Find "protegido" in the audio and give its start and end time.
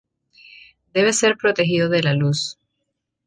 1.37-1.87